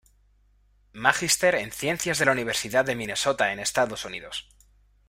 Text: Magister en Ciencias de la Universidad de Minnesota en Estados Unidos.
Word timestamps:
Magister 0.93 1.53
en 1.53 1.71
Ciencias 1.71 2.17
de 2.17 2.25
la 2.25 2.31
Universidad 2.31 2.83
de 2.83 2.95
Minnesota 2.95 3.53
en 3.53 3.59
Estados 3.59 4.03
Unidos. 4.03 4.47